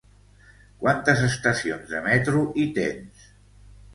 [0.83, 3.29] Quantes estacions de metro hi tens?